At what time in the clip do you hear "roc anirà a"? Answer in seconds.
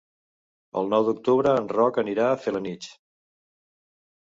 1.75-2.41